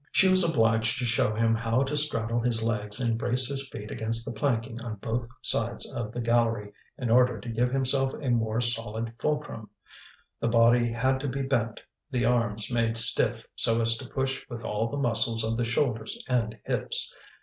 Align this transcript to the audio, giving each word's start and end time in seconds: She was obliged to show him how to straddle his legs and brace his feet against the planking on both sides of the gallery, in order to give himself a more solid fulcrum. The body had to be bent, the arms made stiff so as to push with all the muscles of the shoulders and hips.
She 0.11 0.29
was 0.29 0.43
obliged 0.43 0.97
to 0.97 1.05
show 1.05 1.35
him 1.35 1.53
how 1.53 1.83
to 1.83 1.95
straddle 1.95 2.39
his 2.39 2.63
legs 2.63 2.99
and 2.99 3.19
brace 3.19 3.47
his 3.49 3.69
feet 3.69 3.91
against 3.91 4.25
the 4.25 4.31
planking 4.31 4.81
on 4.81 4.95
both 4.95 5.27
sides 5.43 5.91
of 5.93 6.11
the 6.11 6.21
gallery, 6.21 6.73
in 6.97 7.11
order 7.11 7.39
to 7.39 7.49
give 7.49 7.71
himself 7.71 8.11
a 8.15 8.31
more 8.31 8.61
solid 8.61 9.13
fulcrum. 9.19 9.69
The 10.39 10.47
body 10.47 10.91
had 10.91 11.19
to 11.19 11.27
be 11.27 11.43
bent, 11.43 11.83
the 12.09 12.25
arms 12.25 12.71
made 12.71 12.97
stiff 12.97 13.45
so 13.53 13.79
as 13.79 13.95
to 13.97 14.09
push 14.09 14.43
with 14.49 14.63
all 14.63 14.89
the 14.89 14.97
muscles 14.97 15.43
of 15.43 15.55
the 15.55 15.65
shoulders 15.65 16.17
and 16.27 16.57
hips. 16.65 17.13